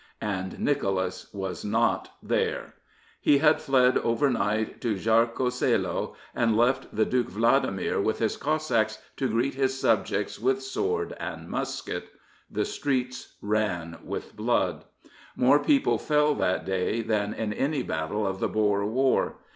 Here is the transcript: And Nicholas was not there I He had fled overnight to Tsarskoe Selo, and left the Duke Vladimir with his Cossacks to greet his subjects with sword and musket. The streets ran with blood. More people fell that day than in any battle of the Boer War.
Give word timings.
And 0.23 0.57
Nicholas 0.59 1.31
was 1.31 1.63
not 1.63 2.09
there 2.23 2.73
I 2.73 2.73
He 3.21 3.37
had 3.37 3.61
fled 3.61 3.99
overnight 3.99 4.81
to 4.81 4.95
Tsarskoe 4.95 5.51
Selo, 5.51 6.15
and 6.33 6.57
left 6.57 6.87
the 6.91 7.05
Duke 7.05 7.29
Vladimir 7.29 8.01
with 8.01 8.17
his 8.17 8.35
Cossacks 8.35 8.97
to 9.17 9.29
greet 9.29 9.53
his 9.53 9.79
subjects 9.79 10.39
with 10.39 10.63
sword 10.63 11.15
and 11.19 11.47
musket. 11.47 12.09
The 12.49 12.65
streets 12.65 13.35
ran 13.43 13.99
with 14.03 14.35
blood. 14.35 14.85
More 15.35 15.59
people 15.63 15.99
fell 15.99 16.33
that 16.33 16.65
day 16.65 17.03
than 17.03 17.35
in 17.35 17.53
any 17.53 17.83
battle 17.83 18.25
of 18.25 18.39
the 18.39 18.49
Boer 18.49 18.83
War. 18.83 19.35